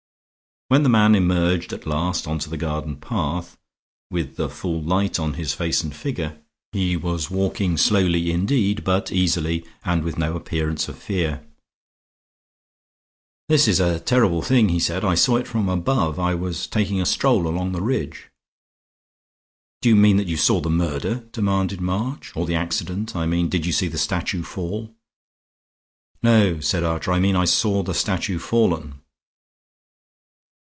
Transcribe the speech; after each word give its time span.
When 0.73 0.83
the 0.83 0.87
man 0.87 1.15
emerged 1.15 1.73
at 1.73 1.85
last 1.85 2.29
on 2.29 2.39
to 2.39 2.49
the 2.49 2.55
garden 2.55 2.95
path, 2.95 3.57
with 4.09 4.37
the 4.37 4.47
full 4.47 4.81
light 4.81 5.19
on 5.19 5.33
his 5.33 5.51
face 5.53 5.83
and 5.83 5.93
figure, 5.93 6.39
he 6.71 6.95
was 6.95 7.29
walking 7.29 7.75
slowly 7.75 8.31
indeed, 8.31 8.85
but 8.85 9.11
easily, 9.11 9.65
and 9.83 10.01
with 10.01 10.17
no 10.17 10.33
appearance 10.33 10.87
of 10.87 10.97
fear. 10.97 11.45
"This 13.49 13.67
is 13.67 13.81
a 13.81 13.99
terrible 13.99 14.41
thing," 14.41 14.69
he 14.69 14.79
said. 14.79 15.03
"I 15.03 15.13
saw 15.13 15.35
it 15.35 15.45
from 15.45 15.67
above; 15.67 16.17
I 16.17 16.35
was 16.35 16.65
taking 16.67 17.01
a 17.01 17.05
stroll 17.05 17.47
along 17.47 17.73
the 17.73 17.81
ridge." 17.81 18.29
"Do 19.81 19.89
you 19.89 19.95
mean 19.97 20.15
that 20.15 20.29
you 20.29 20.37
saw 20.37 20.61
the 20.61 20.69
murder?" 20.69 21.27
demanded 21.33 21.81
March, 21.81 22.33
"or 22.33 22.45
the 22.47 22.55
accident? 22.55 23.13
I 23.13 23.25
mean 23.25 23.49
did 23.49 23.65
you 23.65 23.73
see 23.73 23.89
the 23.89 23.97
statue 23.97 24.41
fall?" 24.43 24.95
"No," 26.23 26.61
said 26.61 26.85
Archer, 26.85 27.11
"I 27.11 27.19
mean 27.19 27.35
I 27.35 27.43
saw 27.43 27.83
the 27.83 27.93
statue 27.93 28.39
fallen." 28.39 29.01